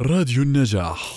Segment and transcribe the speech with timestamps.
[0.00, 1.16] راديو النجاح.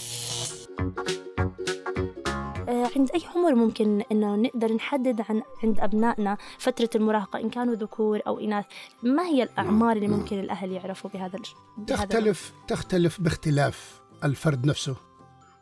[2.70, 7.76] آه، عند أي عمر ممكن إنه نقدر نحدد عن عند أبنائنا فترة المراهقة إن كانوا
[7.76, 8.66] ذكور أو إناث؟
[9.04, 11.40] ما هي الأعمار اللي ممكن الأهل يعرفوا بهذا
[11.88, 14.96] تختلف تختلف باختلاف الفرد نفسه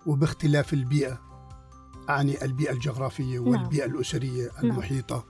[0.05, 1.21] وباختلاف البيئة
[2.09, 5.25] أعني البيئة الجغرافية والبيئة الأسرية المحيطة.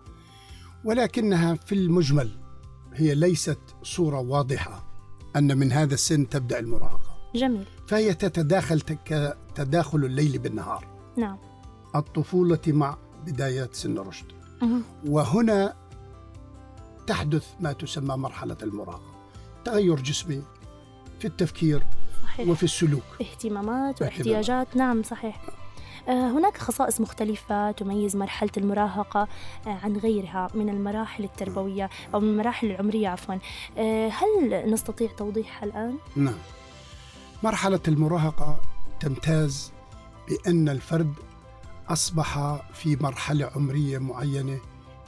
[0.86, 2.40] ولكنها في المجمل
[2.94, 4.88] هي ليست صورة واضحة
[5.36, 7.05] أن من هذا السن تبدأ المراهقة.
[7.36, 7.66] جميل.
[7.88, 8.82] فهي تتداخل
[9.56, 10.88] تداخل الليل بالنهار.
[11.18, 11.38] نعم.
[11.96, 14.26] الطفولة مع بدايات سن الرشد.
[15.06, 15.74] وهنا
[17.08, 19.16] تحدث ما تسمى مرحلة المراهقة.
[19.66, 20.44] تغير جسمي
[21.20, 21.84] في التفكير
[22.24, 22.50] صحيح.
[22.50, 23.04] وفي السلوك.
[23.22, 24.02] اهتمامات اهتمامات.
[24.02, 24.76] واحتياجات.
[24.76, 25.42] نعم صحيح.
[26.08, 29.28] آه، هناك خصائص مختلفة تميز مرحلة المراهقة
[29.68, 33.36] آه، عن غيرها من المراحل التربوية أو من المراحل العمرية عفوا.
[33.78, 36.38] آه، هل نستطيع توضيحها الآن؟ نعم.
[37.44, 38.62] مرحلة المراهقة
[39.00, 39.72] تمتاز
[40.30, 41.14] بأن الفرد
[41.90, 44.60] أصبح في مرحلة عمرية معينة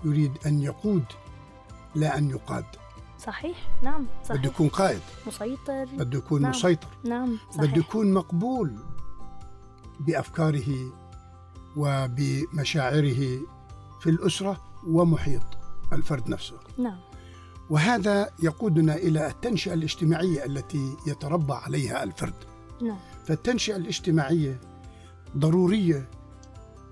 [0.06, 1.03] يريد أن يقود
[1.95, 2.66] لا أن يقاد.
[3.19, 5.02] صحيح نعم بده صحيح يكون قائد.
[5.28, 5.86] مسيطر.
[5.86, 6.52] بده يكون نعم.
[6.52, 6.88] مسيطر.
[7.03, 7.78] نعم بده صحيح.
[7.78, 8.75] يكون مقبول
[10.00, 10.91] بأفكاره
[11.78, 13.39] وبمشاعره
[14.02, 15.41] في الأسرة ومحيط
[15.94, 16.56] الفرد نفسه.
[16.78, 17.00] نعم.
[17.70, 22.34] وهذا يقودنا إلى التنشئة الاجتماعية التي يتربى عليها الفرد.
[22.82, 22.98] نعم.
[23.26, 24.59] فالتنشئة الاجتماعية
[25.38, 26.09] ضرورية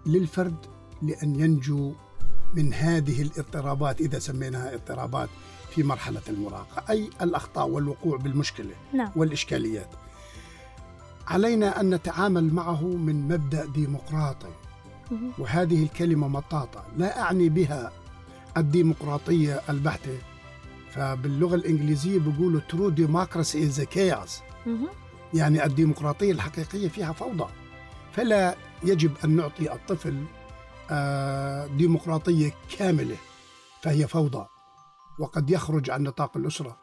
[0.05, 0.55] للفرد
[1.01, 1.93] لأن ينجو
[2.53, 5.29] من هذه الاضطرابات إذا سميناها اضطرابات
[5.69, 9.11] في مرحلة المراهقة أي الأخطاء والوقوع بالمشكلة نعم.
[9.15, 9.89] والإشكاليات.
[11.27, 14.53] علينا أن نتعامل معه من مبدأ ديمقراطي.
[15.37, 17.91] وهذه الكلمة مطاطة لا أعني بها
[18.57, 20.17] الديمقراطية البحتة
[20.95, 22.61] فباللغة الإنجليزية بيقولوا
[23.53, 24.31] is a chaos.
[24.65, 24.87] مهم.
[25.33, 27.47] يعني الديمقراطية الحقيقية فيها فوضى.
[28.11, 30.23] فلا يجب أن نعطي الطفل
[30.91, 33.17] آه، ديمقراطية كاملة
[33.81, 34.45] فهي فوضى.
[35.19, 36.77] وقد يخرج عن نطاق الأسرة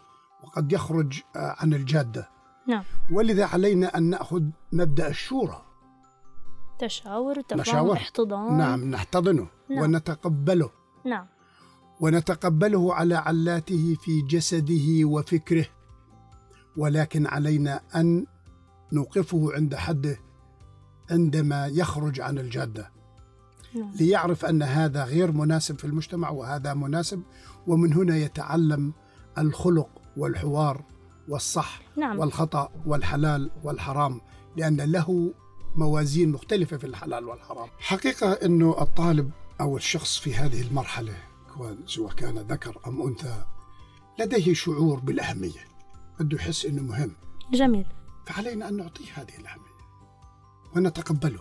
[0.45, 2.29] وقد يخرج آه، عن الجادة.
[2.69, 2.85] نعم.
[3.11, 5.63] ولذا علينا أن نأخذ مبدأ الشورى.
[6.79, 7.97] تشاور تفاهم مشاور.
[7.97, 8.57] احتضان.
[8.59, 9.83] نعم نحتضنه نعم.
[9.83, 10.71] ونتقبله.
[11.05, 11.27] نعم.
[12.03, 15.67] ونتقبله على علاته في جسده وفكره
[16.77, 18.27] ولكن علينا أن
[18.93, 20.19] نوقفه عند حده
[21.11, 22.91] عندما يخرج عن الجادة
[23.75, 23.93] نعم.
[24.01, 27.23] ليعرف أن هذا غير مناسب في المجتمع وهذا مناسب
[27.67, 28.93] ومن هنا يتعلم
[29.39, 30.85] الخلق والحوار
[31.29, 34.21] والصح نعم والخطأ والحلال والحرام
[34.57, 35.35] لأن له
[35.77, 37.69] موازين مختلفة في الحلال والحرام.
[37.79, 39.31] حقيقة إنه الطالب
[39.61, 41.32] أو الشخص في هذه المرحلة
[41.87, 43.45] سواء كان ذكر أم أنثى
[44.21, 45.61] لديه شعور بالأهمية.
[46.21, 47.17] بده يحس إنه مهم،
[47.53, 47.87] جميل.
[48.27, 49.73] فعلينا أن نعطيه هذه الأهمية
[50.77, 51.41] ونتقبله.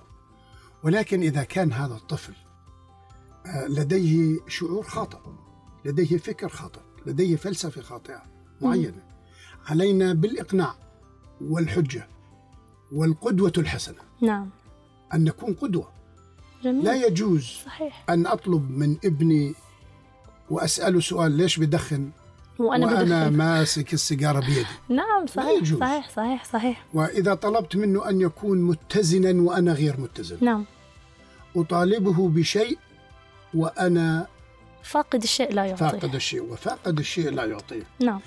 [0.84, 2.34] ولكن إذا كان هذا الطفل
[3.46, 5.20] آه، لديه شعور خاطئ،
[5.86, 8.24] لديه فكر خاطئ، لديه فلسفة خاطئة
[8.62, 9.04] معينة.
[9.66, 10.76] علينا بالإقناع
[11.42, 12.08] والحجة
[12.92, 14.00] والقدوة الحسنة.
[14.22, 14.50] نعم.
[15.14, 15.92] أن نكون قدوة.
[16.64, 16.86] جميل.
[16.86, 18.06] لا يجوز صحيح.
[18.10, 19.56] أن أطلب من ابني
[20.52, 22.10] وأسأله سؤال ليش بدخن؟
[22.60, 23.38] وأنا وأنا بدخن.
[23.44, 24.66] ماسك السيجارة بيدي.
[24.90, 25.64] نعم صحيح.
[25.64, 26.86] صحيح صحيح صحيح.
[26.94, 30.38] وإذا طلبت منه أن يكون متزنا وأنا غير متزن.
[30.42, 30.66] نعم.
[31.56, 32.78] أطالبه بشيء
[33.54, 34.28] وأنا
[34.84, 35.88] فاقد الشيء لا يعطيه.
[35.88, 37.84] فاقد الشيء وفاقد الشيء لا يعطيه.
[38.00, 38.20] نعم.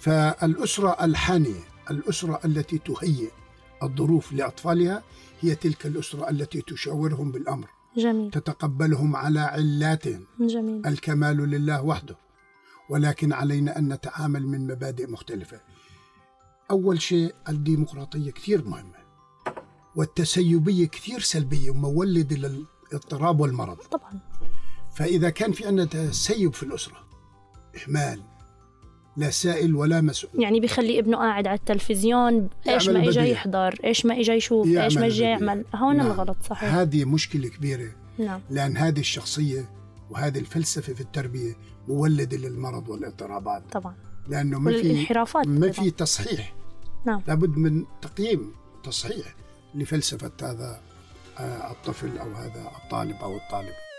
[0.00, 1.60] فالأسرة الحانية
[1.90, 3.30] الأسرة التي تهيئ
[3.82, 5.02] الظروف لأطفالها
[5.40, 7.68] هي تلك الأسرة التي تشاورهم بالأمر.
[7.96, 8.30] جميل.
[8.30, 10.86] تتقبلهم على علاتهم جميل.
[10.86, 12.16] الكمال لله وحده.
[12.90, 15.60] ولكن علينا أن نتعامل من مبادئ مختلفة.
[16.70, 19.00] أول شيء الديمقراطية كثير مهمة.
[19.96, 23.76] والتسيبية كثير سلبية ومولدة للاضطراب والمرض.
[23.76, 24.20] طبعا.
[24.94, 26.96] فإذا كان في عندنا تسيب في الأسرة
[27.76, 28.22] إهمال
[29.16, 30.42] لا سائل ولا مسؤول.
[30.42, 33.30] يعني بيخلي ابنه قاعد على التلفزيون إيش ما اجى.
[33.30, 35.22] يحضر إيش ما اجى يشوف إيش ما اجى.
[35.22, 35.64] يعمل.
[35.74, 36.06] هون نعم.
[36.06, 36.74] الغلط صحيح.
[36.74, 37.92] هذه مشكلة كبيرة.
[38.18, 38.40] نعم.
[38.50, 39.70] لأن هذه الشخصية
[40.10, 41.56] وهذه الفلسفة في التربية
[41.88, 43.62] مولدة للمرض والاضطرابات.
[43.72, 43.94] طبعا.
[44.28, 45.06] لأنه ما في
[45.46, 45.72] ما.
[45.72, 46.54] في تصحيح.
[47.06, 47.22] نعم.
[47.28, 48.52] لابد من تقييم
[48.84, 49.34] تصحيح
[49.74, 50.80] لفلسفة هذا
[51.38, 53.89] آه، الطفل أو هذا الطالب أو الطالبة.